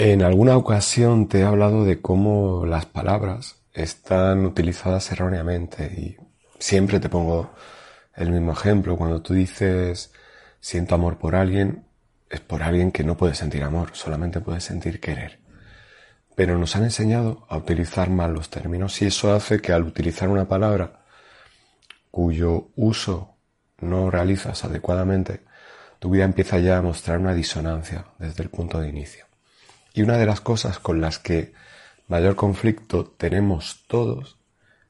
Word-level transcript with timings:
En 0.00 0.22
alguna 0.22 0.56
ocasión 0.56 1.26
te 1.26 1.40
he 1.40 1.42
hablado 1.42 1.84
de 1.84 2.00
cómo 2.00 2.64
las 2.64 2.86
palabras 2.86 3.56
están 3.72 4.46
utilizadas 4.46 5.10
erróneamente 5.10 5.86
y 5.86 6.16
siempre 6.60 7.00
te 7.00 7.08
pongo 7.08 7.50
el 8.14 8.30
mismo 8.30 8.52
ejemplo. 8.52 8.96
Cuando 8.96 9.22
tú 9.22 9.34
dices 9.34 10.12
siento 10.60 10.94
amor 10.94 11.18
por 11.18 11.34
alguien, 11.34 11.84
es 12.30 12.38
por 12.38 12.62
alguien 12.62 12.92
que 12.92 13.02
no 13.02 13.16
puede 13.16 13.34
sentir 13.34 13.64
amor, 13.64 13.90
solamente 13.94 14.40
puede 14.40 14.60
sentir 14.60 15.00
querer. 15.00 15.40
Pero 16.36 16.56
nos 16.58 16.76
han 16.76 16.84
enseñado 16.84 17.44
a 17.48 17.56
utilizar 17.56 18.08
mal 18.08 18.32
los 18.32 18.50
términos 18.50 19.02
y 19.02 19.06
eso 19.06 19.34
hace 19.34 19.60
que 19.60 19.72
al 19.72 19.82
utilizar 19.82 20.28
una 20.28 20.46
palabra 20.46 21.00
cuyo 22.12 22.68
uso 22.76 23.34
no 23.80 24.12
realizas 24.12 24.64
adecuadamente, 24.64 25.40
tu 25.98 26.10
vida 26.10 26.24
empieza 26.24 26.60
ya 26.60 26.78
a 26.78 26.82
mostrar 26.82 27.18
una 27.18 27.34
disonancia 27.34 28.04
desde 28.20 28.44
el 28.44 28.48
punto 28.48 28.78
de 28.78 28.90
inicio. 28.90 29.27
Y 29.98 30.02
una 30.02 30.16
de 30.16 30.26
las 30.26 30.40
cosas 30.40 30.78
con 30.78 31.00
las 31.00 31.18
que 31.18 31.52
mayor 32.06 32.36
conflicto 32.36 33.04
tenemos 33.04 33.84
todos 33.88 34.38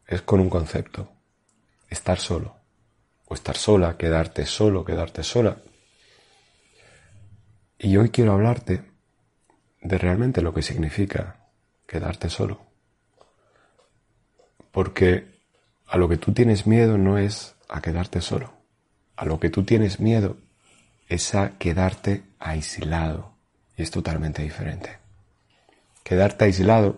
es 0.07 0.21
con 0.21 0.39
un 0.39 0.51
concepto. 0.51 1.11
Estar 1.89 2.19
solo. 2.19 2.57
O 3.25 3.33
estar 3.33 3.57
sola, 3.57 3.97
quedarte 3.97 4.45
solo, 4.45 4.85
quedarte 4.85 5.23
sola. 5.23 5.63
Y 7.79 7.97
hoy 7.97 8.11
quiero 8.11 8.35
hablarte 8.35 8.83
de 9.81 9.97
realmente 9.97 10.43
lo 10.43 10.53
que 10.53 10.61
significa 10.61 11.49
quedarte 11.87 12.29
solo. 12.29 12.67
Porque 14.71 15.41
a 15.87 15.97
lo 15.97 16.07
que 16.11 16.19
tú 16.19 16.35
tienes 16.35 16.67
miedo 16.67 16.99
no 16.99 17.17
es 17.17 17.57
a 17.71 17.81
quedarte 17.81 18.21
solo. 18.21 18.53
A 19.17 19.25
lo 19.25 19.41
que 19.41 19.49
tú 19.49 19.65
tienes 19.65 20.01
miedo 20.01 20.37
es 21.09 21.35
a 21.35 21.57
quedarte 21.57 22.25
aislado 22.39 23.39
y 23.75 23.83
es 23.85 23.91
totalmente 23.91 24.43
diferente. 24.43 24.98
Quedarte 26.09 26.47
aislado 26.47 26.97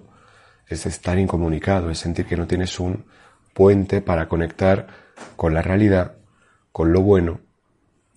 es 0.68 0.86
estar 0.86 1.18
incomunicado, 1.18 1.90
es 1.90 1.98
sentir 1.98 2.26
que 2.26 2.36
no 2.36 2.46
tienes 2.46 2.78
un 2.78 3.06
puente 3.54 4.02
para 4.02 4.28
conectar 4.28 4.86
con 5.34 5.52
la 5.52 5.62
realidad, 5.62 6.14
con 6.70 6.92
lo 6.92 7.00
bueno, 7.00 7.40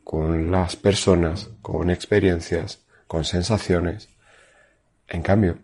con 0.04 0.52
las 0.52 0.76
personas, 0.76 1.50
con 1.64 1.90
experiencias, 1.90 2.86
con 3.08 3.26
sensaciones. 3.26 4.10
En 5.08 5.24
cambio, 5.24 5.58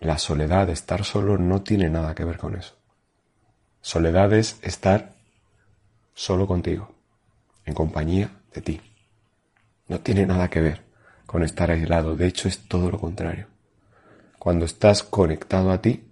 la 0.00 0.18
soledad, 0.18 0.68
estar 0.68 1.04
solo, 1.04 1.38
no 1.38 1.62
tiene 1.62 1.88
nada 1.88 2.16
que 2.16 2.24
ver 2.24 2.38
con 2.38 2.56
eso. 2.56 2.76
Soledad 3.82 4.32
es 4.32 4.58
estar 4.62 5.12
solo 6.12 6.48
contigo, 6.48 6.92
en 7.66 7.74
compañía 7.74 8.32
de 8.52 8.62
ti. 8.62 8.80
No 9.86 10.00
tiene 10.00 10.26
nada 10.26 10.50
que 10.50 10.60
ver 10.60 10.82
con 11.24 11.44
estar 11.44 11.70
aislado. 11.70 12.16
De 12.16 12.26
hecho, 12.26 12.48
es 12.48 12.66
todo 12.66 12.90
lo 12.90 12.98
contrario. 12.98 13.53
Cuando 14.44 14.66
estás 14.66 15.02
conectado 15.02 15.70
a 15.70 15.80
ti, 15.80 16.04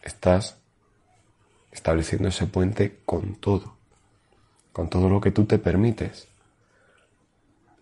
estás 0.00 0.56
estableciendo 1.70 2.28
ese 2.28 2.46
puente 2.46 3.00
con 3.04 3.34
todo, 3.34 3.76
con 4.72 4.88
todo 4.88 5.10
lo 5.10 5.20
que 5.20 5.30
tú 5.30 5.44
te 5.44 5.58
permites 5.58 6.28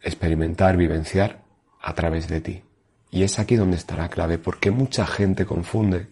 experimentar, 0.02 0.76
vivenciar 0.76 1.40
a 1.80 1.94
través 1.94 2.26
de 2.26 2.40
ti. 2.40 2.64
Y 3.12 3.22
es 3.22 3.38
aquí 3.38 3.54
donde 3.54 3.76
está 3.76 3.94
la 3.94 4.08
clave, 4.08 4.38
porque 4.38 4.72
mucha 4.72 5.06
gente 5.06 5.46
confunde 5.46 6.08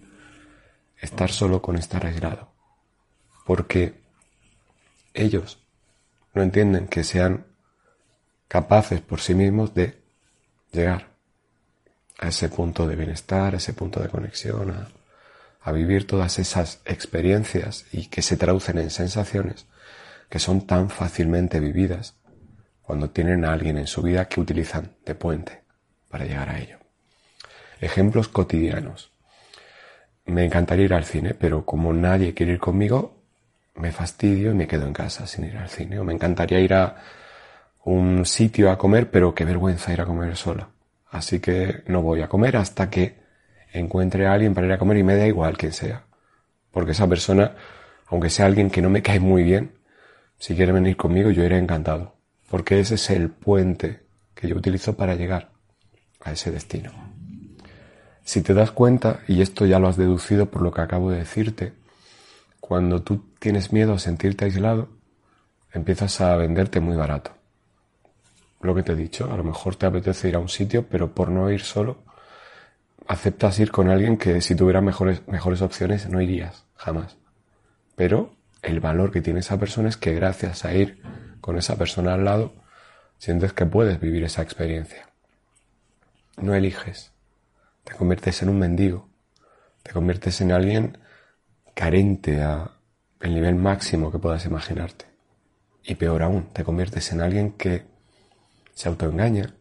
estar 1.01 1.33
solo 1.33 1.61
con 1.61 1.77
estar 1.77 2.07
aislado. 2.07 2.53
Porque 3.45 4.01
ellos 5.15 5.59
no 6.33 6.43
entienden 6.43 6.87
que 6.87 7.03
sean 7.03 7.45
capaces 8.47 9.01
por 9.01 9.21
sí 9.21 9.35
mismos 9.35 9.75
de 9.75 10.01
llegar 10.71 11.10
a 12.21 12.29
ese 12.29 12.51
punto 12.51 12.87
de 12.87 12.97
bienestar, 12.97 13.55
a 13.55 13.57
ese 13.57 13.73
punto 13.73 14.01
de 14.01 14.09
conexión, 14.09 14.89
a, 15.63 15.73
vivir 15.73 16.07
todas 16.07 16.39
esas 16.39 16.81
experiencias 16.85 17.87
y 17.93 18.09
que 18.09 18.23
se 18.23 18.37
traducen 18.37 18.79
en 18.79 18.91
sensaciones 18.91 19.67
que 20.29 20.41
son 20.41 20.67
tan 20.67 20.91
fácilmente 20.91 21.61
vividas 21.61 22.17
cuando 22.83 23.11
tienen 23.11 23.45
a 23.45 23.53
alguien 23.53 23.79
en 23.79 23.87
su 23.87 24.03
vida 24.03 24.27
que 24.27 24.41
utilizan 24.41 24.97
de 25.05 25.15
puente 25.15 25.63
para 26.09 26.25
llegar 26.25 26.51
a 26.51 26.59
ello. 26.59 26.79
Ejemplos 27.81 28.29
cotidianos. 28.29 29.13
Me 30.27 30.45
encantaría 30.45 30.87
ir 30.87 30.95
al 30.95 31.05
cine, 31.05 31.35
pero 31.35 31.65
como 31.65 31.93
nadie 31.93 32.35
quiere 32.35 32.53
ir 32.55 32.59
conmigo, 32.59 33.23
me 33.77 33.93
fastidio 33.93 34.51
y 34.51 34.55
me 34.55 34.67
quedo 34.67 34.87
en 34.87 34.93
casa 34.93 35.27
sin 35.27 35.45
ir 35.45 35.57
al 35.57 35.69
cine. 35.69 36.01
O 36.01 36.05
me 36.05 36.13
encantaría 36.13 36.59
ir 36.59 36.75
a 36.75 36.97
un 37.85 38.27
sitio 38.27 38.71
a 38.71 38.79
comer, 38.79 39.11
pero 39.11 39.35
qué 39.35 39.45
vergüenza 39.45 39.93
ir 39.93 40.01
a 40.01 40.07
comer 40.07 40.37
sola. 40.37 40.69
Así 41.11 41.41
que 41.41 41.83
no 41.87 42.03
voy 42.03 42.23
a 42.23 42.29
comer 42.29 42.57
hasta 42.57 42.89
que 42.89 43.19
encuentre 43.73 44.27
a 44.27 44.33
alguien 44.33 44.55
para 44.55 44.67
ir 44.69 44.73
a 44.73 44.79
comer 44.79 44.99
y 44.99 45.03
me 45.03 45.17
da 45.17 45.27
igual 45.27 45.57
quién 45.57 45.73
sea. 45.73 46.05
Porque 46.71 46.93
esa 46.93 47.09
persona, 47.09 47.57
aunque 48.07 48.31
sea 48.31 48.47
alguien 48.47 48.71
que 48.71 48.81
no 48.81 48.91
me 48.91 49.03
cae 49.03 49.19
muy 49.19 49.43
bien, 49.43 49.79
si 50.39 50.55
quiere 50.55 50.73
venir 50.73 50.97
conmigo 50.97 51.31
yo 51.31 51.45
iré 51.45 51.59
encantado. 51.59 52.17
Porque 52.49 52.81
ese 52.81 52.95
es 52.95 53.11
el 53.11 53.31
puente 53.31 54.05
que 54.35 54.49
yo 54.49 54.57
utilizo 54.57 54.97
para 54.97 55.15
llegar 55.17 55.51
a 56.21 56.33
ese 56.33 56.51
destino. 56.51 56.93
Si 58.23 58.43
te 58.43 58.55
das 58.55 58.71
cuenta, 58.71 59.21
y 59.27 59.43
esto 59.43 59.67
ya 59.67 59.81
lo 59.81 59.89
has 59.89 59.97
deducido 59.97 60.51
por 60.51 60.63
lo 60.63 60.71
que 60.73 60.83
acabo 60.83 61.11
de 61.11 61.19
decirte, 61.19 61.73
cuando 62.61 63.03
tú 63.03 63.25
tienes 63.41 63.73
miedo 63.73 63.95
a 63.95 63.99
sentirte 63.99 64.45
aislado, 64.45 64.89
empiezas 65.73 66.21
a 66.21 66.37
venderte 66.37 66.79
muy 66.79 66.97
barato 66.97 67.40
lo 68.61 68.75
que 68.75 68.83
te 68.83 68.93
he 68.93 68.97
dicho, 68.97 69.31
a 69.33 69.37
lo 69.37 69.45
mejor 69.45 69.77
te 69.77 69.87
apetece 69.87 70.29
ir 70.29 70.37
a 70.37 70.39
un 70.39 70.49
sitio, 70.49 70.87
pero 70.87 71.15
por 71.15 71.31
no 71.31 71.51
ir 71.51 71.63
solo, 71.63 72.05
aceptas 73.07 73.59
ir 73.59 73.71
con 73.71 73.89
alguien 73.89 74.17
que 74.17 74.41
si 74.41 74.55
tuviera 74.55 74.81
mejores, 74.81 75.27
mejores 75.27 75.63
opciones 75.63 76.09
no 76.09 76.21
irías, 76.21 76.65
jamás. 76.77 77.17
Pero 77.97 78.37
el 78.63 78.81
valor 78.81 79.11
que 79.11 79.23
tiene 79.23 79.41
esa 79.41 79.59
persona 79.59 79.89
es 79.89 79.97
que 79.97 80.15
gracias 80.15 80.65
a 80.65 80.75
ir 80.75 81.03
con 81.41 81.57
esa 81.57 81.77
persona 81.77 82.15
al 82.15 82.25
lado, 82.25 82.55
sientes 83.19 83.53
que 83.53 83.67
puedes 83.67 83.99
vivir 84.01 84.25
esa 84.25 84.43
experiencia. 84.43 85.09
No 86.37 86.55
eliges, 86.55 87.13
te 87.85 87.95
conviertes 87.95 88.43
en 88.43 88.51
un 88.51 88.59
mendigo, 88.59 89.09
te 89.83 89.93
conviertes 89.93 90.41
en 90.41 90.53
alguien 90.53 90.99
carente 91.75 92.43
a 92.43 92.73
el 93.21 93.35
nivel 93.35 93.55
máximo 93.55 94.13
que 94.13 94.19
puedas 94.19 94.45
imaginarte. 94.47 95.07
Y 95.83 95.95
peor 95.95 96.23
aún, 96.23 96.49
te 96.53 96.65
conviertes 96.65 97.11
en 97.13 97.21
alguien 97.21 97.53
que 97.53 97.87
se 98.81 98.89
autoengaña 98.89 99.53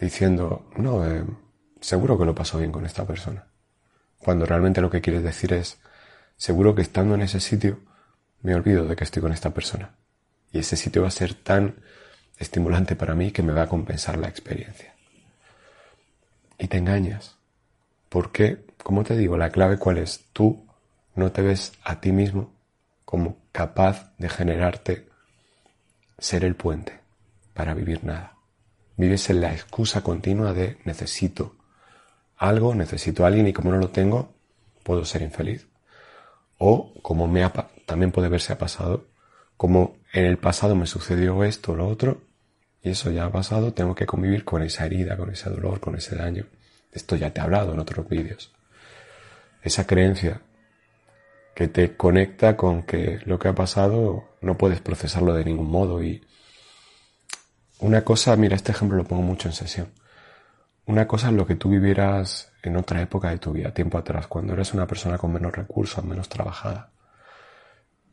diciendo, 0.00 0.68
no, 0.76 1.08
eh, 1.08 1.24
seguro 1.80 2.18
que 2.18 2.24
lo 2.24 2.34
paso 2.34 2.58
bien 2.58 2.72
con 2.72 2.84
esta 2.84 3.06
persona. 3.06 3.46
Cuando 4.18 4.44
realmente 4.46 4.80
lo 4.80 4.90
que 4.90 5.00
quieres 5.00 5.22
decir 5.22 5.52
es, 5.52 5.78
seguro 6.36 6.74
que 6.74 6.82
estando 6.82 7.14
en 7.14 7.22
ese 7.22 7.38
sitio 7.38 7.78
me 8.40 8.56
olvido 8.56 8.84
de 8.84 8.96
que 8.96 9.04
estoy 9.04 9.22
con 9.22 9.32
esta 9.32 9.50
persona. 9.50 9.94
Y 10.50 10.58
ese 10.58 10.74
sitio 10.74 11.02
va 11.02 11.08
a 11.08 11.12
ser 11.12 11.34
tan 11.34 11.76
estimulante 12.36 12.96
para 12.96 13.14
mí 13.14 13.30
que 13.30 13.44
me 13.44 13.52
va 13.52 13.62
a 13.62 13.68
compensar 13.68 14.18
la 14.18 14.26
experiencia. 14.26 14.92
Y 16.58 16.66
te 16.66 16.78
engañas. 16.78 17.36
Porque, 18.08 18.66
como 18.82 19.04
te 19.04 19.16
digo, 19.16 19.36
la 19.36 19.50
clave 19.50 19.78
cuál 19.78 19.98
es? 19.98 20.24
Tú 20.32 20.66
no 21.14 21.30
te 21.30 21.42
ves 21.42 21.74
a 21.84 22.00
ti 22.00 22.10
mismo 22.10 22.52
como 23.04 23.36
capaz 23.52 24.12
de 24.18 24.28
generarte 24.28 25.08
ser 26.18 26.44
el 26.44 26.56
puente 26.56 27.02
para 27.54 27.74
vivir 27.74 28.02
nada. 28.02 28.31
Vives 29.02 29.30
en 29.30 29.40
la 29.40 29.52
excusa 29.52 30.04
continua 30.04 30.52
de 30.52 30.78
necesito 30.84 31.56
algo, 32.36 32.72
necesito 32.72 33.24
a 33.24 33.26
alguien 33.26 33.48
y 33.48 33.52
como 33.52 33.72
no 33.72 33.78
lo 33.78 33.88
tengo, 33.88 34.32
puedo 34.84 35.04
ser 35.04 35.22
infeliz. 35.22 35.66
O 36.56 36.94
como 37.02 37.26
me 37.26 37.42
ha, 37.42 37.52
también 37.84 38.12
puede 38.12 38.28
verse 38.28 38.52
ha 38.52 38.58
pasado, 38.58 39.08
como 39.56 39.96
en 40.12 40.24
el 40.24 40.38
pasado 40.38 40.76
me 40.76 40.86
sucedió 40.86 41.42
esto 41.42 41.72
o 41.72 41.74
lo 41.74 41.88
otro, 41.88 42.22
y 42.80 42.90
eso 42.90 43.10
ya 43.10 43.24
ha 43.24 43.32
pasado, 43.32 43.72
tengo 43.72 43.96
que 43.96 44.06
convivir 44.06 44.44
con 44.44 44.62
esa 44.62 44.86
herida, 44.86 45.16
con 45.16 45.30
ese 45.30 45.50
dolor, 45.50 45.80
con 45.80 45.96
ese 45.96 46.14
daño. 46.14 46.46
Esto 46.92 47.16
ya 47.16 47.32
te 47.32 47.40
he 47.40 47.42
hablado 47.42 47.72
en 47.72 47.80
otros 47.80 48.08
vídeos. 48.08 48.52
Esa 49.64 49.84
creencia 49.84 50.42
que 51.56 51.66
te 51.66 51.96
conecta 51.96 52.56
con 52.56 52.84
que 52.84 53.18
lo 53.24 53.40
que 53.40 53.48
ha 53.48 53.54
pasado 53.56 54.28
no 54.40 54.56
puedes 54.56 54.80
procesarlo 54.80 55.34
de 55.34 55.44
ningún 55.44 55.72
modo 55.72 56.04
y 56.04 56.22
una 57.82 58.04
cosa, 58.04 58.36
mira, 58.36 58.54
este 58.54 58.70
ejemplo 58.70 58.96
lo 58.96 59.04
pongo 59.04 59.22
mucho 59.22 59.48
en 59.48 59.54
sesión. 59.54 59.88
una 60.86 61.06
cosa 61.06 61.28
es 61.28 61.34
lo 61.34 61.46
que 61.46 61.56
tú 61.56 61.68
vivieras 61.68 62.52
en 62.62 62.76
otra 62.76 63.02
época 63.02 63.30
de 63.30 63.38
tu 63.38 63.52
vida, 63.52 63.74
tiempo 63.74 63.98
atrás, 63.98 64.26
cuando 64.28 64.52
eres 64.52 64.72
una 64.72 64.86
persona 64.86 65.18
con 65.18 65.32
menos 65.32 65.52
recursos, 65.52 66.04
menos 66.04 66.28
trabajada. 66.28 66.90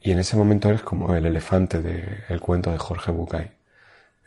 Y 0.01 0.11
en 0.11 0.19
ese 0.19 0.35
momento 0.37 0.69
eres 0.69 0.81
como 0.81 1.13
el 1.15 1.25
elefante 1.25 1.81
del 1.81 2.39
cuento 2.39 2.71
de 2.71 2.77
Jorge 2.77 3.11
Bucay. 3.11 3.51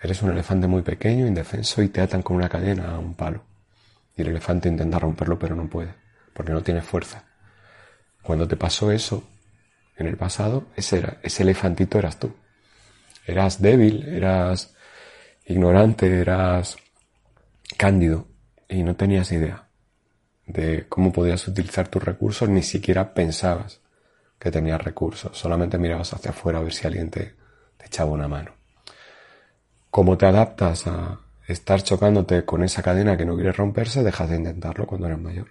Eres 0.01 0.23
un 0.23 0.31
elefante 0.31 0.67
muy 0.69 0.83
pequeño, 0.83 1.27
indefenso, 1.27 1.83
y 1.83 1.89
te 1.89 2.01
atan 2.01 2.23
con 2.23 2.37
una 2.37 2.49
cadena 2.49 2.95
a 2.95 2.99
un 2.99 3.15
palo. 3.15 3.43
Y 4.17 4.23
el 4.23 4.29
elefante 4.29 4.69
intenta 4.69 4.99
romperlo, 4.99 5.39
pero 5.39 5.57
no 5.57 5.69
puede, 5.69 5.95
porque 6.35 6.53
no 6.53 6.63
tiene 6.63 6.83
fuerza. 6.83 7.25
Cuando 8.23 8.47
te 8.47 8.57
pasó 8.57 8.93
eso, 8.93 9.25
en 9.97 10.07
el 10.07 10.17
pasado, 10.17 10.67
ese, 10.77 10.99
era, 10.99 11.19
ese 11.23 11.43
elefantito 11.43 11.99
eras 11.99 12.19
tú. 12.19 12.33
Eras 13.27 13.61
débil, 13.63 14.09
eras 14.09 14.75
ignorante, 15.47 16.21
eras 16.21 16.77
cándido 17.77 18.29
y 18.69 18.83
no 18.83 18.97
tenías 18.97 19.33
idea 19.33 19.69
de 20.47 20.87
cómo 20.89 21.13
podías 21.13 21.47
utilizar 21.49 21.89
tus 21.89 22.03
recursos, 22.03 22.49
ni 22.49 22.63
siquiera 22.63 23.15
pensabas 23.15 23.81
que 24.39 24.51
tenías 24.51 24.83
recursos, 24.83 25.37
solamente 25.39 25.79
mirabas 25.79 26.13
hacia 26.15 26.33
afuera 26.33 26.59
a 26.59 26.63
ver 26.63 26.73
si 26.73 26.87
alguien 26.87 27.11
te, 27.11 27.37
echaba 27.85 28.11
una 28.11 28.29
mano. 28.29 28.53
¿Cómo 29.91 30.17
te 30.17 30.27
adaptas 30.27 30.87
a 30.87 31.21
estar 31.47 31.83
chocándote 31.83 32.45
con 32.45 32.63
esa 32.63 32.83
cadena 32.83 33.17
que 33.17 33.25
no 33.25 33.35
quiere 33.35 33.53
romperse? 33.53 34.03
Dejas 34.03 34.31
de 34.31 34.37
intentarlo 34.37 34.87
cuando 34.87 35.09
eres 35.09 35.19
mayor. 35.19 35.51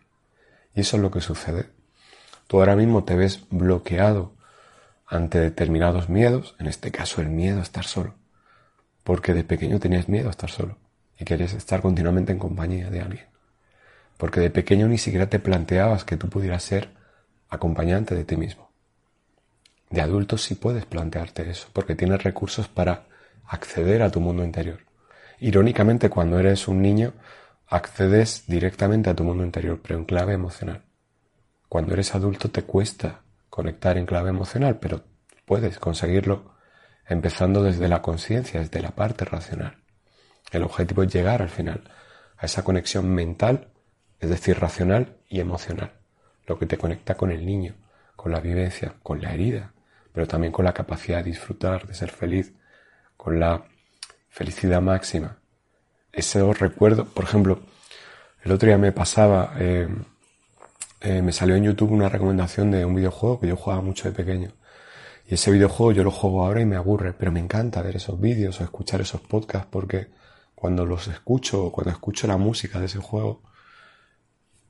Y 0.73 0.81
eso 0.81 0.97
es 0.97 1.03
lo 1.03 1.11
que 1.11 1.21
sucede. 1.21 1.69
Tú 2.47 2.59
ahora 2.59 2.75
mismo 2.75 3.03
te 3.03 3.15
ves 3.15 3.45
bloqueado 3.49 4.33
ante 5.05 5.39
determinados 5.39 6.09
miedos, 6.09 6.55
en 6.59 6.67
este 6.67 6.91
caso 6.91 7.21
el 7.21 7.29
miedo 7.29 7.59
a 7.59 7.63
estar 7.63 7.83
solo, 7.83 8.15
porque 9.03 9.33
de 9.33 9.43
pequeño 9.43 9.79
tenías 9.79 10.09
miedo 10.09 10.27
a 10.27 10.31
estar 10.31 10.49
solo 10.49 10.77
y 11.17 11.25
querías 11.25 11.53
estar 11.53 11.81
continuamente 11.81 12.31
en 12.31 12.39
compañía 12.39 12.89
de 12.89 13.01
alguien, 13.01 13.25
porque 14.17 14.39
de 14.39 14.49
pequeño 14.49 14.87
ni 14.87 14.97
siquiera 14.97 15.29
te 15.29 15.39
planteabas 15.39 16.03
que 16.03 16.17
tú 16.17 16.29
pudieras 16.29 16.63
ser 16.63 16.89
acompañante 17.49 18.15
de 18.15 18.23
ti 18.23 18.37
mismo. 18.37 18.71
De 19.89 20.01
adulto 20.01 20.37
sí 20.37 20.55
puedes 20.55 20.85
plantearte 20.85 21.49
eso, 21.49 21.67
porque 21.73 21.95
tienes 21.95 22.23
recursos 22.23 22.67
para 22.69 23.07
acceder 23.45 24.01
a 24.01 24.09
tu 24.09 24.21
mundo 24.21 24.43
interior. 24.43 24.79
Irónicamente, 25.39 26.09
cuando 26.09 26.39
eres 26.39 26.67
un 26.67 26.81
niño, 26.81 27.13
accedes 27.67 28.45
directamente 28.47 29.09
a 29.09 29.15
tu 29.15 29.23
mundo 29.23 29.43
interior, 29.43 29.81
pero 29.81 29.99
en 29.99 30.05
clave 30.05 30.33
emocional. 30.33 30.83
Cuando 31.67 31.93
eres 31.93 32.15
adulto 32.15 32.49
te 32.49 32.63
cuesta 32.63 33.21
conectar 33.49 33.97
en 33.97 34.05
clave 34.05 34.29
emocional, 34.29 34.79
pero 34.79 35.03
puedes 35.45 35.77
conseguirlo 35.79 36.50
empezando 37.11 37.61
desde 37.61 37.89
la 37.89 38.01
conciencia, 38.01 38.61
desde 38.61 38.81
la 38.81 38.91
parte 38.91 39.25
racional. 39.25 39.75
El 40.49 40.63
objetivo 40.63 41.03
es 41.03 41.13
llegar 41.13 41.41
al 41.41 41.49
final 41.49 41.83
a 42.37 42.45
esa 42.45 42.63
conexión 42.63 43.13
mental, 43.13 43.67
es 44.19 44.29
decir, 44.29 44.57
racional 44.57 45.17
y 45.27 45.41
emocional, 45.41 45.91
lo 46.47 46.57
que 46.57 46.65
te 46.65 46.77
conecta 46.77 47.15
con 47.15 47.31
el 47.31 47.45
niño, 47.45 47.75
con 48.15 48.31
la 48.31 48.39
vivencia, 48.39 48.95
con 49.03 49.21
la 49.21 49.33
herida, 49.33 49.73
pero 50.13 50.25
también 50.25 50.53
con 50.53 50.63
la 50.63 50.73
capacidad 50.73 51.17
de 51.17 51.31
disfrutar, 51.31 51.85
de 51.85 51.93
ser 51.93 52.11
feliz, 52.11 52.53
con 53.17 53.41
la 53.41 53.65
felicidad 54.29 54.81
máxima. 54.81 55.37
Ese 56.13 56.41
recuerdo, 56.53 57.05
por 57.05 57.25
ejemplo, 57.25 57.59
el 58.43 58.53
otro 58.53 58.67
día 58.67 58.77
me 58.77 58.93
pasaba, 58.93 59.55
eh, 59.59 59.89
eh, 61.01 61.21
me 61.21 61.33
salió 61.33 61.55
en 61.55 61.65
YouTube 61.65 61.91
una 61.91 62.07
recomendación 62.07 62.71
de 62.71 62.85
un 62.85 62.95
videojuego 62.95 63.41
que 63.41 63.47
yo 63.47 63.57
jugaba 63.57 63.81
mucho 63.81 64.09
de 64.09 64.15
pequeño. 64.15 64.53
Y 65.27 65.35
ese 65.35 65.51
videojuego 65.51 65.91
yo 65.91 66.03
lo 66.03 66.11
juego 66.11 66.45
ahora 66.45 66.61
y 66.61 66.65
me 66.65 66.75
aburre, 66.75 67.13
pero 67.13 67.31
me 67.31 67.39
encanta 67.39 67.81
ver 67.81 67.95
esos 67.95 68.19
vídeos 68.19 68.59
o 68.59 68.63
escuchar 68.63 69.01
esos 69.01 69.21
podcasts 69.21 69.67
porque 69.71 70.07
cuando 70.55 70.85
los 70.85 71.07
escucho 71.07 71.65
o 71.65 71.71
cuando 71.71 71.91
escucho 71.91 72.27
la 72.27 72.37
música 72.37 72.79
de 72.79 72.85
ese 72.85 72.99
juego, 72.99 73.41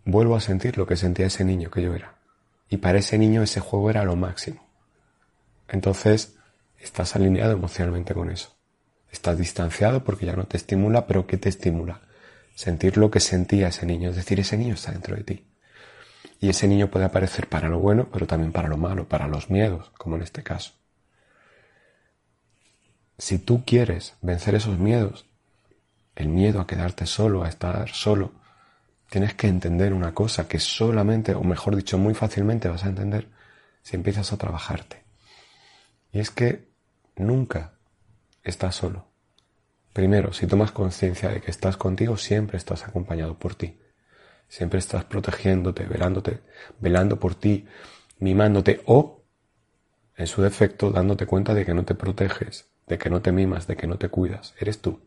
vuelvo 0.06 0.36
a 0.36 0.40
sentir 0.40 0.78
lo 0.78 0.88
que 0.88 0.96
sentía 0.96 1.26
ese 1.26 1.44
niño 1.44 1.70
que 1.70 1.82
yo 1.82 1.94
era. 1.94 2.16
Y 2.70 2.78
para 2.78 3.00
ese 3.00 3.18
niño 3.18 3.44
ese 3.44 3.60
juego 3.60 3.90
era 3.90 4.04
lo 4.06 4.16
máximo. 4.16 4.66
Entonces, 5.68 6.36
estás 6.80 7.16
alineado 7.16 7.54
emocionalmente 7.54 8.14
con 8.14 8.30
eso. 8.30 8.56
Estás 9.12 9.38
distanciado 9.38 10.04
porque 10.04 10.26
ya 10.26 10.36
no 10.36 10.46
te 10.46 10.58
estimula, 10.58 11.06
pero 11.06 11.28
¿qué 11.28 11.38
te 11.38 11.50
estimula? 11.50 12.02
Sentir 12.56 12.98
lo 12.98 13.12
que 13.12 13.20
sentía 13.20 13.68
ese 13.68 13.86
niño, 13.86 14.10
es 14.10 14.16
decir, 14.16 14.40
ese 14.40 14.58
niño 14.58 14.76
está 14.76 14.92
dentro 14.92 15.16
de 15.16 15.24
ti. 15.24 15.46
Y 16.40 16.50
ese 16.50 16.68
niño 16.68 16.90
puede 16.90 17.06
aparecer 17.06 17.48
para 17.48 17.70
lo 17.70 17.80
bueno, 17.80 18.08
pero 18.12 18.28
también 18.28 18.52
para 18.52 18.68
lo 18.68 18.78
malo, 18.78 19.08
para 19.08 19.28
los 19.28 19.50
miedos, 19.50 19.92
como 19.98 20.16
en 20.16 20.24
este 20.24 20.44
caso. 20.44 20.74
Si 23.18 23.38
tú 23.38 23.64
quieres 23.66 24.16
vencer 24.22 24.56
esos 24.56 24.80
miedos, 24.80 25.26
el 26.16 26.28
miedo 26.28 26.60
a 26.60 26.68
quedarte 26.68 27.06
solo, 27.06 27.44
a 27.44 27.50
estar 27.50 27.90
solo, 27.90 28.32
tienes 29.10 29.34
que 29.36 29.48
entender 29.48 29.94
una 29.94 30.14
cosa 30.14 30.48
que 30.48 30.60
solamente, 30.60 31.36
o 31.36 31.44
mejor 31.44 31.76
dicho, 31.76 31.98
muy 31.98 32.14
fácilmente 32.14 32.70
vas 32.70 32.86
a 32.86 32.90
entender 32.90 33.30
si 33.84 33.96
empiezas 33.96 34.32
a 34.34 34.38
trabajarte. 34.38 35.04
Y 36.12 36.20
es 36.20 36.32
que 36.32 36.72
nunca 37.16 37.74
estás 38.44 38.76
solo. 38.76 39.08
Primero, 39.94 40.34
si 40.34 40.48
tomas 40.48 40.72
conciencia 40.72 41.30
de 41.30 41.42
que 41.42 41.52
estás 41.52 41.78
contigo, 41.78 42.18
siempre 42.18 42.58
estás 42.58 42.88
acompañado 42.88 43.38
por 43.38 43.56
ti. 43.56 43.78
Siempre 44.52 44.80
estás 44.80 45.06
protegiéndote, 45.06 45.86
velándote, 45.86 46.42
velando 46.78 47.18
por 47.18 47.36
ti, 47.36 47.66
mimándote 48.20 48.82
o, 48.86 49.24
en 50.18 50.28
su 50.28 50.42
defecto, 50.42 50.92
dándote 50.92 51.26
cuenta 51.26 51.54
de 51.54 51.66
que 51.66 51.74
no 51.74 51.86
te 51.86 51.96
proteges, 51.96 52.66
de 52.86 52.98
que 52.98 53.10
no 53.10 53.22
te 53.22 53.32
mimas, 53.32 53.66
de 53.66 53.78
que 53.78 53.88
no 53.88 53.98
te 53.98 54.10
cuidas. 54.10 54.54
Eres 54.60 54.82
tú. 54.82 55.00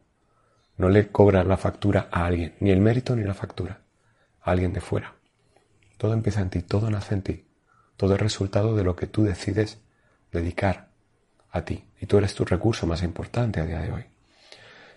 No 0.79 0.89
le 0.89 1.09
cobras 1.09 1.47
la 1.47 1.59
factura 1.59 2.09
a 2.11 2.25
alguien, 2.25 2.55
ni 2.61 2.71
el 2.71 2.81
mérito 2.81 3.15
ni 3.15 3.23
la 3.23 3.35
factura, 3.35 3.83
a 4.41 4.51
alguien 4.51 4.73
de 4.73 4.81
fuera. 4.81 5.15
Todo 5.99 6.15
empieza 6.15 6.41
en 6.41 6.49
ti, 6.49 6.63
todo 6.63 6.91
nace 6.91 7.13
en 7.13 7.21
ti. 7.21 7.45
Todo 7.99 8.15
es 8.15 8.21
resultado 8.23 8.75
de 8.75 8.85
lo 8.85 8.97
que 8.97 9.09
tú 9.09 9.25
decides 9.25 9.79
dedicar 10.33 10.89
a 11.51 11.67
ti 11.67 11.85
y 12.01 12.07
tú 12.07 12.17
eres 12.17 12.35
tu 12.35 12.47
recurso 12.47 12.87
más 12.87 13.03
importante 13.03 13.61
a 13.61 13.67
día 13.67 13.83
de 13.83 13.93
hoy. 13.93 14.05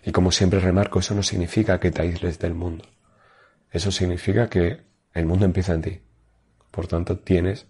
Y 0.06 0.10
como 0.10 0.32
siempre 0.32 0.58
remarco, 0.58 1.00
eso 1.00 1.14
no 1.14 1.22
significa 1.22 1.78
que 1.78 1.90
te 1.90 2.00
aísles 2.00 2.38
del 2.38 2.54
mundo. 2.54 2.86
Eso 3.70 3.90
significa 3.90 4.48
que 4.48 4.82
el 5.14 5.26
mundo 5.26 5.44
empieza 5.44 5.74
en 5.74 5.82
ti. 5.82 6.00
Por 6.70 6.86
tanto, 6.86 7.18
tienes 7.18 7.66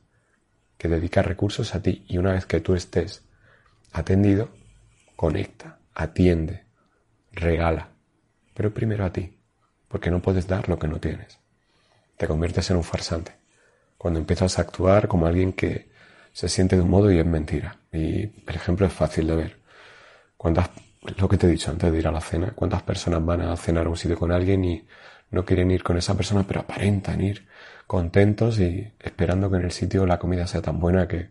que 0.77 0.89
dedicar 0.89 1.27
recursos 1.27 1.75
a 1.75 1.83
ti 1.83 2.05
y 2.09 2.19
una 2.19 2.33
vez 2.33 2.47
que 2.47 2.61
tú 2.61 2.75
estés 2.75 3.25
atendido, 3.93 4.51
conecta, 5.17 5.79
atiende, 5.95 6.65
regala, 7.33 7.91
pero 8.55 8.73
primero 8.73 9.05
a 9.05 9.13
ti, 9.13 9.39
porque 9.89 10.11
no 10.11 10.23
puedes 10.23 10.47
dar 10.47 10.69
lo 10.69 10.79
que 10.79 10.89
no 10.89 11.01
tienes. 11.01 11.39
Te 12.17 12.27
conviertes 12.27 12.71
en 12.71 12.77
un 12.77 12.85
farsante. 12.85 13.33
Cuando 13.97 14.21
empiezas 14.21 14.59
a 14.59 14.63
actuar 14.63 15.09
como 15.09 15.27
alguien 15.27 15.53
que 15.53 15.89
se 16.33 16.49
siente 16.49 16.77
de 16.77 16.83
un 16.83 16.91
modo 16.91 17.11
y 17.11 17.19
es 17.19 17.27
mentira. 17.27 17.79
Y 17.93 18.23
el 18.23 18.55
ejemplo 18.55 18.87
es 18.87 18.93
fácil 18.93 19.27
de 19.27 19.37
ver. 19.37 19.59
¿Cuántas, 20.37 20.71
lo 21.17 21.29
que 21.29 21.37
te 21.37 21.47
he 21.47 21.51
dicho 21.51 21.71
antes 21.71 21.91
de 21.91 21.99
ir 21.99 22.07
a 22.07 22.13
la 22.13 22.21
cena, 22.21 22.53
cuántas 22.55 22.83
personas 22.83 23.25
van 23.25 23.41
a 23.41 23.57
cenar 23.57 23.87
a 23.87 23.91
un 23.91 23.97
sitio 23.97 24.17
con 24.17 24.31
alguien 24.31 24.65
y 24.65 24.87
no 25.31 25.45
quieren 25.45 25.71
ir 25.71 25.83
con 25.83 25.97
esa 25.97 26.17
persona, 26.17 26.45
pero 26.47 26.61
aparentan 26.61 27.21
ir 27.21 27.47
contentos 27.87 28.59
y 28.61 28.93
esperando 29.01 29.51
que 29.51 29.57
en 29.57 29.65
el 29.65 29.73
sitio 29.73 30.07
la 30.07 30.19
comida 30.19 30.47
sea 30.47 30.63
tan 30.63 30.81
buena 30.81 31.09
que 31.09 31.29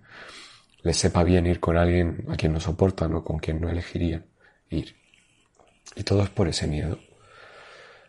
les 0.84 0.98
sepa 0.98 1.24
bien 1.24 1.46
ir 1.46 1.60
con 1.60 1.78
alguien 1.78 2.26
a 2.30 2.36
quien 2.36 2.54
no 2.54 2.60
soportan 2.60 3.14
o 3.14 3.24
con 3.24 3.40
quien 3.40 3.60
no 3.62 3.70
elegirían 3.70 4.26
ir. 4.70 4.96
Y 5.96 6.04
todo 6.04 6.24
es 6.24 6.30
por 6.30 6.48
ese 6.48 6.68
miedo. 6.68 7.00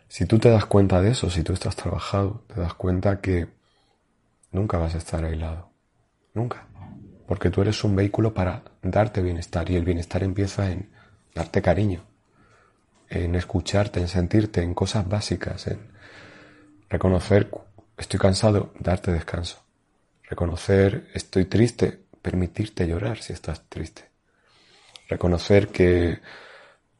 Si 0.07 0.25
tú 0.25 0.39
te 0.39 0.49
das 0.49 0.65
cuenta 0.65 1.01
de 1.01 1.11
eso, 1.11 1.29
si 1.29 1.43
tú 1.43 1.53
estás 1.53 1.75
trabajado, 1.75 2.43
te 2.47 2.59
das 2.59 2.73
cuenta 2.73 3.21
que 3.21 3.47
nunca 4.51 4.77
vas 4.77 4.95
a 4.95 4.97
estar 4.97 5.23
aislado. 5.23 5.71
Nunca 6.33 6.69
porque 7.29 7.51
tú 7.51 7.61
eres 7.61 7.83
un 7.83 7.95
vehículo 7.95 8.33
para 8.33 8.63
darte 8.81 9.21
bienestar 9.21 9.69
y 9.69 9.75
el 9.75 9.85
bienestar 9.85 10.23
empieza 10.23 10.71
en 10.71 10.89
darte 11.35 11.61
cariño, 11.61 12.03
en 13.09 13.35
escucharte, 13.35 13.99
en 13.99 14.07
sentirte, 14.07 14.61
en 14.61 14.73
cosas 14.73 15.07
básicas, 15.07 15.67
en 15.67 15.79
reconocer 16.89 17.49
estoy 17.97 18.19
cansado, 18.19 18.73
darte 18.79 19.11
descanso, 19.11 19.57
reconocer 20.23 21.07
estoy 21.13 21.45
triste, 21.45 21.99
permitirte 22.21 22.87
llorar 22.87 23.19
si 23.19 23.33
estás 23.33 23.63
triste, 23.67 24.09
reconocer 25.07 25.69
que 25.69 26.19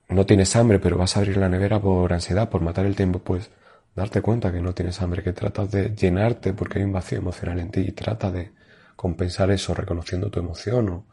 no 0.10 0.26
tienes 0.26 0.56
hambre 0.56 0.80
pero 0.80 0.98
vas 0.98 1.16
a 1.16 1.20
abrir 1.20 1.38
la 1.38 1.50
nevera 1.50 1.80
por 1.80 2.12
ansiedad, 2.12 2.50
por 2.50 2.62
matar 2.62 2.86
el 2.86 2.96
tiempo, 2.96 3.20
pues 3.20 3.52
darte 3.96 4.22
cuenta 4.22 4.52
que 4.52 4.62
no 4.62 4.74
tienes 4.74 5.02
hambre, 5.02 5.24
que 5.24 5.34
tratas 5.34 5.72
de 5.72 5.96
llenarte 5.96 6.54
porque 6.54 6.80
hay 6.80 6.86
un 6.86 6.94
vacío 6.94 7.20
emocional 7.20 7.60
en 7.60 7.70
ti 7.70 7.82
y 7.82 7.92
trata 7.92 8.32
de 8.32 8.52
compensar 8.96 9.52
eso 9.52 9.74
reconociendo 9.74 10.30
tu 10.30 10.40
emoción 10.40 10.90
o, 10.90 11.06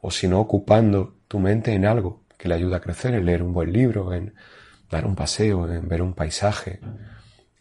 o 0.00 0.10
si 0.10 0.28
no 0.28 0.40
ocupando 0.40 1.16
tu 1.28 1.38
mente 1.38 1.72
en 1.72 1.84
algo 1.84 2.22
que 2.40 2.48
le 2.48 2.54
ayuda 2.54 2.78
a 2.78 2.80
crecer, 2.80 3.12
en 3.12 3.26
leer 3.26 3.42
un 3.42 3.52
buen 3.52 3.70
libro, 3.70 4.14
en 4.14 4.34
dar 4.90 5.04
un 5.04 5.14
paseo, 5.14 5.70
en 5.70 5.86
ver 5.86 6.00
un 6.00 6.14
paisaje, 6.14 6.80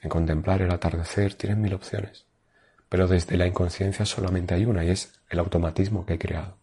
en 0.02 0.10
contemplar 0.10 0.62
el 0.62 0.72
atardecer, 0.72 1.34
tienes 1.34 1.58
mil 1.58 1.74
opciones. 1.74 2.26
Pero 2.88 3.06
desde 3.06 3.36
la 3.36 3.46
inconsciencia 3.46 4.06
solamente 4.06 4.56
hay 4.56 4.66
una 4.66 4.86
y 4.86 4.92
es 4.92 5.20
el 5.30 5.40
automatismo 5.40 6.06
que 6.06 6.14
he 6.14 6.18
creado. 6.18 6.56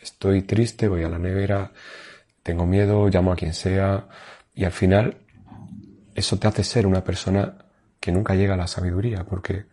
Estoy 0.00 0.42
triste, 0.42 0.86
voy 0.86 1.02
a 1.02 1.08
la 1.08 1.18
nevera, 1.18 1.72
tengo 2.44 2.64
miedo, 2.64 3.08
llamo 3.08 3.32
a 3.32 3.36
quien 3.36 3.54
sea 3.54 4.06
y 4.54 4.62
al 4.64 4.72
final 4.72 5.16
eso 6.14 6.38
te 6.38 6.46
hace 6.46 6.62
ser 6.62 6.86
una 6.86 7.02
persona 7.02 7.66
que 7.98 8.12
nunca 8.12 8.36
llega 8.36 8.54
a 8.54 8.56
la 8.56 8.68
sabiduría, 8.68 9.24
porque 9.24 9.64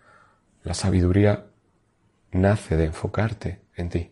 la 0.64 0.74
sabiduría 0.74 1.46
nace 2.32 2.78
de 2.78 2.86
enfocarte 2.86 3.62
en 3.76 3.90
ti. 3.90 4.12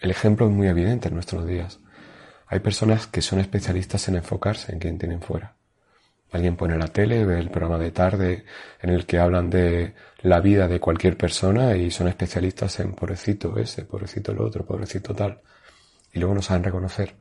El 0.00 0.10
ejemplo 0.10 0.46
es 0.46 0.52
muy 0.52 0.66
evidente 0.66 1.06
en 1.06 1.14
nuestros 1.14 1.46
días. 1.46 1.78
Hay 2.54 2.60
personas 2.60 3.08
que 3.08 3.20
son 3.20 3.40
especialistas 3.40 4.06
en 4.06 4.14
enfocarse 4.14 4.70
en 4.70 4.78
quien 4.78 4.96
tienen 4.96 5.20
fuera. 5.20 5.56
Alguien 6.30 6.54
pone 6.54 6.78
la 6.78 6.86
tele, 6.86 7.24
ve 7.24 7.40
el 7.40 7.50
programa 7.50 7.78
de 7.78 7.90
tarde 7.90 8.44
en 8.80 8.90
el 8.90 9.06
que 9.06 9.18
hablan 9.18 9.50
de 9.50 9.96
la 10.20 10.38
vida 10.38 10.68
de 10.68 10.78
cualquier 10.78 11.16
persona 11.16 11.76
y 11.76 11.90
son 11.90 12.06
especialistas 12.06 12.78
en 12.78 12.92
pobrecito 12.92 13.58
ese, 13.58 13.84
pobrecito 13.84 14.30
el 14.30 14.40
otro, 14.40 14.64
pobrecito 14.64 15.16
tal. 15.16 15.40
Y 16.12 16.20
luego 16.20 16.32
no 16.36 16.42
saben 16.42 16.62
reconocer 16.62 17.16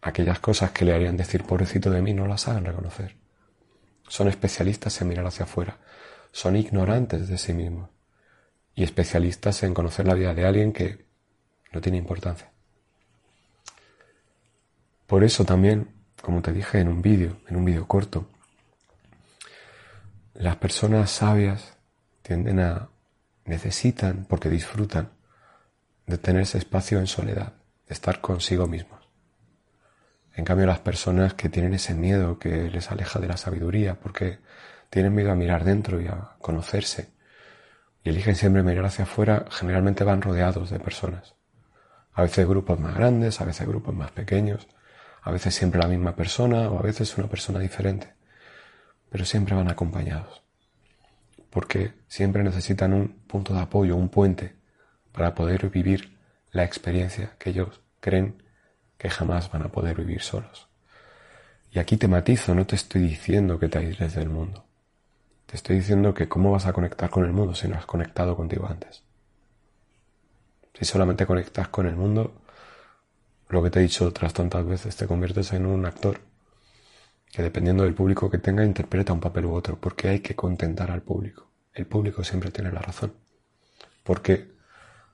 aquellas 0.00 0.38
cosas 0.38 0.70
que 0.70 0.86
le 0.86 0.94
harían 0.94 1.18
decir 1.18 1.44
pobrecito 1.44 1.90
de 1.90 2.00
mí, 2.00 2.14
no 2.14 2.26
las 2.26 2.40
saben 2.40 2.64
reconocer. 2.64 3.16
Son 4.08 4.28
especialistas 4.28 4.98
en 5.02 5.08
mirar 5.08 5.26
hacia 5.26 5.44
afuera. 5.44 5.80
Son 6.32 6.56
ignorantes 6.56 7.28
de 7.28 7.36
sí 7.36 7.52
mismos. 7.52 7.90
Y 8.74 8.84
especialistas 8.84 9.62
en 9.64 9.74
conocer 9.74 10.06
la 10.06 10.14
vida 10.14 10.32
de 10.32 10.46
alguien 10.46 10.72
que 10.72 11.04
no 11.74 11.82
tiene 11.82 11.98
importancia. 11.98 12.53
Por 15.06 15.24
eso 15.24 15.44
también 15.44 15.94
como 16.24 16.40
te 16.40 16.52
dije 16.52 16.80
en 16.80 16.88
un 16.88 17.02
vídeo, 17.02 17.36
en 17.48 17.56
un 17.56 17.64
vídeo 17.66 17.86
corto, 17.86 18.26
las 20.32 20.56
personas 20.56 21.10
sabias 21.10 21.76
tienden 22.22 22.60
a, 22.60 22.88
necesitan, 23.44 24.24
porque 24.28 24.48
disfrutan, 24.48 25.10
de 26.06 26.18
tener 26.18 26.42
ese 26.42 26.58
espacio 26.58 26.98
en 26.98 27.06
soledad, 27.06 27.52
de 27.86 27.94
estar 27.94 28.20
consigo 28.20 28.66
mismos. 28.66 29.06
En 30.34 30.44
cambio, 30.44 30.66
las 30.66 30.80
personas 30.80 31.34
que 31.34 31.50
tienen 31.50 31.74
ese 31.74 31.94
miedo 31.94 32.38
que 32.38 32.70
les 32.70 32.90
aleja 32.90 33.20
de 33.20 33.28
la 33.28 33.36
sabiduría, 33.36 34.00
porque 34.00 34.38
tienen 34.90 35.14
miedo 35.14 35.30
a 35.30 35.36
mirar 35.36 35.62
dentro 35.62 36.00
y 36.00 36.06
a 36.06 36.36
conocerse, 36.40 37.10
y 38.02 38.08
eligen 38.08 38.34
siempre 38.34 38.62
mirar 38.62 38.86
hacia 38.86 39.04
afuera, 39.04 39.44
generalmente 39.50 40.04
van 40.04 40.22
rodeados 40.22 40.70
de 40.70 40.80
personas. 40.80 41.34
A 42.14 42.22
veces 42.22 42.48
grupos 42.48 42.80
más 42.80 42.94
grandes, 42.94 43.40
a 43.40 43.44
veces 43.44 43.66
grupos 43.68 43.94
más 43.94 44.10
pequeños, 44.10 44.66
a 45.24 45.30
veces 45.30 45.54
siempre 45.54 45.80
la 45.80 45.88
misma 45.88 46.14
persona 46.14 46.68
o 46.68 46.78
a 46.78 46.82
veces 46.82 47.16
una 47.16 47.28
persona 47.28 47.58
diferente, 47.58 48.12
pero 49.08 49.24
siempre 49.24 49.54
van 49.54 49.70
acompañados, 49.70 50.42
porque 51.48 51.94
siempre 52.08 52.44
necesitan 52.44 52.92
un 52.92 53.08
punto 53.26 53.54
de 53.54 53.60
apoyo, 53.60 53.96
un 53.96 54.10
puente 54.10 54.54
para 55.12 55.34
poder 55.34 55.70
vivir 55.70 56.18
la 56.52 56.62
experiencia 56.62 57.36
que 57.38 57.50
ellos 57.50 57.80
creen 58.00 58.42
que 58.98 59.08
jamás 59.08 59.50
van 59.50 59.62
a 59.62 59.72
poder 59.72 59.96
vivir 59.96 60.20
solos. 60.20 60.68
Y 61.72 61.78
aquí 61.78 61.96
te 61.96 62.06
matizo, 62.06 62.54
no 62.54 62.66
te 62.66 62.76
estoy 62.76 63.00
diciendo 63.00 63.58
que 63.58 63.68
te 63.68 63.78
aísles 63.78 64.14
del 64.14 64.28
mundo. 64.28 64.66
Te 65.46 65.56
estoy 65.56 65.76
diciendo 65.76 66.12
que 66.12 66.28
cómo 66.28 66.52
vas 66.52 66.66
a 66.66 66.72
conectar 66.74 67.08
con 67.08 67.24
el 67.24 67.32
mundo 67.32 67.54
si 67.54 67.66
no 67.66 67.76
has 67.76 67.86
conectado 67.86 68.36
contigo 68.36 68.66
antes. 68.68 69.02
Si 70.74 70.84
solamente 70.84 71.24
conectas 71.24 71.68
con 71.68 71.86
el 71.86 71.96
mundo, 71.96 72.43
lo 73.48 73.62
que 73.62 73.70
te 73.70 73.78
he 73.78 73.82
dicho 73.82 74.06
otras 74.06 74.32
tantas 74.32 74.66
veces, 74.66 74.96
te 74.96 75.06
conviertes 75.06 75.52
en 75.52 75.66
un 75.66 75.86
actor 75.86 76.20
que 77.32 77.42
dependiendo 77.42 77.82
del 77.82 77.94
público 77.94 78.30
que 78.30 78.38
tenga 78.38 78.64
interpreta 78.64 79.12
un 79.12 79.20
papel 79.20 79.46
u 79.46 79.54
otro, 79.54 79.76
porque 79.76 80.08
hay 80.08 80.20
que 80.20 80.36
contentar 80.36 80.90
al 80.90 81.02
público. 81.02 81.50
El 81.72 81.86
público 81.86 82.22
siempre 82.22 82.52
tiene 82.52 82.70
la 82.70 82.80
razón. 82.80 83.12
Porque 84.04 84.52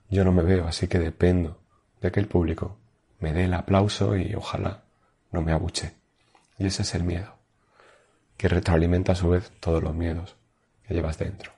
yo 0.09 0.23
no 0.23 0.31
me 0.31 0.43
veo, 0.43 0.67
así 0.67 0.87
que 0.87 0.99
dependo 0.99 1.59
de 1.99 2.11
que 2.11 2.19
el 2.19 2.27
público 2.27 2.77
me 3.19 3.33
dé 3.33 3.45
el 3.45 3.53
aplauso 3.55 4.15
y 4.15 4.35
ojalá 4.35 4.83
no 5.31 5.41
me 5.41 5.51
abuche. 5.51 5.95
Y 6.59 6.67
ese 6.67 6.83
es 6.83 6.93
el 6.93 7.03
miedo, 7.03 7.35
que 8.37 8.47
retroalimenta 8.47 9.13
a 9.13 9.15
su 9.15 9.29
vez 9.29 9.51
todos 9.59 9.81
los 9.81 9.95
miedos 9.95 10.35
que 10.87 10.93
llevas 10.93 11.17
dentro. 11.17 11.51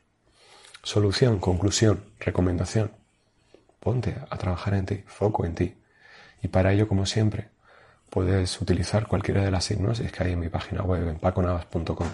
Solución, 0.81 1.39
conclusión, 1.39 2.05
recomendación. 2.19 2.91
Ponte 3.79 4.15
a 4.29 4.37
trabajar 4.37 4.75
en 4.75 4.85
ti, 4.85 5.03
foco 5.07 5.45
en 5.45 5.55
ti. 5.55 5.75
Y 6.43 6.49
para 6.49 6.73
ello, 6.73 6.87
como 6.87 7.05
siempre, 7.05 7.49
puedes 8.09 8.61
utilizar 8.61 9.07
cualquiera 9.07 9.43
de 9.43 9.49
las 9.49 9.71
hipnosis 9.71 10.11
que 10.11 10.23
hay 10.23 10.33
en 10.33 10.39
mi 10.39 10.49
página 10.49 10.83
web, 10.83 11.07
en 11.07 11.17
paconavas.com. 11.17 12.09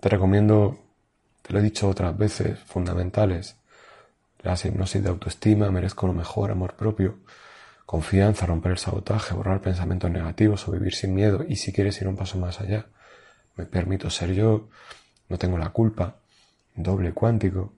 Te 0.00 0.08
recomiendo, 0.08 0.78
te 1.42 1.52
lo 1.52 1.58
he 1.58 1.62
dicho 1.62 1.88
otras 1.88 2.16
veces, 2.16 2.58
fundamentales, 2.60 3.56
las 4.40 4.64
hipnosis 4.64 5.02
de 5.02 5.10
autoestima, 5.10 5.70
merezco 5.70 6.06
lo 6.06 6.14
mejor, 6.14 6.50
amor 6.50 6.74
propio, 6.74 7.18
confianza, 7.84 8.46
romper 8.46 8.72
el 8.72 8.78
sabotaje, 8.78 9.34
borrar 9.34 9.60
pensamientos 9.60 10.10
negativos 10.10 10.66
o 10.66 10.72
vivir 10.72 10.94
sin 10.94 11.14
miedo. 11.14 11.44
Y 11.46 11.56
si 11.56 11.72
quieres 11.74 12.00
ir 12.00 12.08
un 12.08 12.16
paso 12.16 12.38
más 12.38 12.60
allá, 12.60 12.86
me 13.56 13.66
permito 13.66 14.08
ser 14.08 14.32
yo, 14.32 14.70
no 15.28 15.36
tengo 15.36 15.58
la 15.58 15.68
culpa, 15.68 16.16
doble 16.74 17.12
cuántico, 17.12 17.74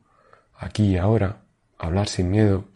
aquí 0.57 0.85
y 0.85 0.99
ahora, 0.99 1.41
hablar 1.79 2.09
sin 2.09 2.31
miedo, 2.31 2.67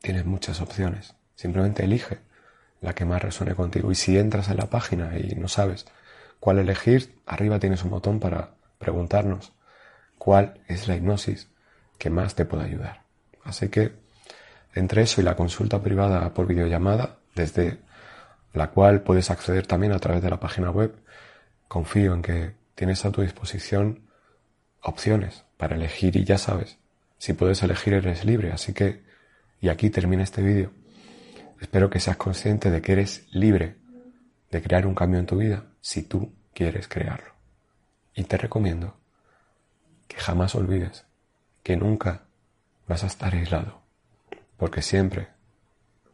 tienes 0.00 0.24
muchas 0.24 0.62
opciones. 0.62 1.15
Simplemente 1.36 1.84
elige 1.84 2.18
la 2.80 2.94
que 2.94 3.04
más 3.04 3.22
resuene 3.22 3.54
contigo. 3.54 3.92
Y 3.92 3.94
si 3.94 4.18
entras 4.18 4.48
en 4.48 4.56
la 4.56 4.66
página 4.66 5.16
y 5.18 5.34
no 5.36 5.48
sabes 5.48 5.86
cuál 6.40 6.58
elegir, 6.58 7.14
arriba 7.26 7.58
tienes 7.58 7.84
un 7.84 7.90
botón 7.90 8.18
para 8.18 8.54
preguntarnos 8.78 9.52
cuál 10.18 10.60
es 10.66 10.88
la 10.88 10.96
hipnosis 10.96 11.48
que 11.98 12.10
más 12.10 12.34
te 12.34 12.44
puede 12.44 12.64
ayudar. 12.64 13.02
Así 13.44 13.68
que 13.68 13.92
entre 14.74 15.02
eso 15.02 15.20
y 15.20 15.24
la 15.24 15.36
consulta 15.36 15.80
privada 15.82 16.34
por 16.34 16.46
videollamada, 16.46 17.18
desde 17.34 17.78
la 18.52 18.70
cual 18.70 19.02
puedes 19.02 19.30
acceder 19.30 19.66
también 19.66 19.92
a 19.92 19.98
través 19.98 20.22
de 20.22 20.30
la 20.30 20.40
página 20.40 20.70
web, 20.70 20.94
confío 21.68 22.14
en 22.14 22.22
que 22.22 22.54
tienes 22.74 23.04
a 23.04 23.10
tu 23.10 23.22
disposición 23.22 24.08
opciones 24.82 25.44
para 25.56 25.76
elegir 25.76 26.16
y 26.16 26.24
ya 26.24 26.38
sabes, 26.38 26.78
si 27.18 27.32
puedes 27.32 27.62
elegir 27.62 27.94
eres 27.94 28.24
libre. 28.24 28.52
Así 28.52 28.72
que, 28.72 29.02
y 29.60 29.68
aquí 29.68 29.90
termina 29.90 30.22
este 30.22 30.42
vídeo. 30.42 30.70
Espero 31.60 31.88
que 31.90 32.00
seas 32.00 32.16
consciente 32.16 32.70
de 32.70 32.82
que 32.82 32.92
eres 32.92 33.26
libre 33.32 33.76
de 34.50 34.62
crear 34.62 34.86
un 34.86 34.94
cambio 34.94 35.18
en 35.18 35.26
tu 35.26 35.36
vida 35.36 35.64
si 35.80 36.02
tú 36.02 36.32
quieres 36.52 36.88
crearlo. 36.88 37.32
Y 38.14 38.24
te 38.24 38.36
recomiendo 38.36 38.96
que 40.08 40.16
jamás 40.16 40.54
olvides 40.54 41.04
que 41.62 41.76
nunca 41.76 42.26
vas 42.86 43.04
a 43.04 43.06
estar 43.06 43.34
aislado, 43.34 43.82
porque 44.56 44.82
siempre 44.82 45.28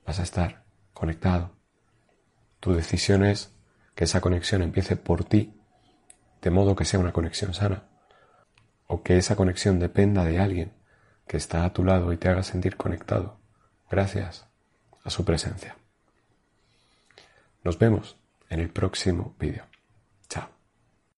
vas 0.07 0.19
a 0.19 0.23
estar 0.23 0.65
conectado. 0.95 1.53
Tu 2.61 2.73
decisión 2.73 3.25
es 3.25 3.53
que 3.95 4.05
esa 4.05 4.21
conexión 4.21 4.63
empiece 4.63 4.97
por 4.97 5.25
ti, 5.25 5.61
de 6.41 6.51
modo 6.51 6.75
que 6.75 6.85
sea 6.85 7.01
una 7.01 7.13
conexión 7.13 7.53
sana, 7.53 7.85
o 8.87 9.03
que 9.03 9.19
esa 9.19 9.37
conexión 9.37 9.79
dependa 9.79 10.25
de 10.25 10.39
alguien 10.39 10.73
que 11.27 11.37
está 11.37 11.65
a 11.65 11.73
tu 11.73 11.85
lado 11.85 12.13
y 12.13 12.17
te 12.17 12.29
haga 12.29 12.43
sentir 12.43 12.77
conectado. 12.77 13.39
Gracias 13.91 14.52
a 15.05 15.11
su 15.11 15.25
presencia. 15.25 15.77
Nos 17.65 17.79
vemos 17.79 18.17
en 18.51 18.61
el 18.61 18.71
próximo 18.71 19.35
vídeo. 19.39 19.72